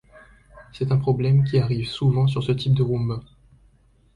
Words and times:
C'est 0.73 0.91
un 0.91 0.97
problème 0.97 1.43
qui 1.43 1.59
arrive 1.59 1.87
souvent 1.87 2.25
sur 2.25 2.41
ce 2.43 2.51
type 2.53 2.73
de 2.73 2.81
Roomba. 2.81 3.19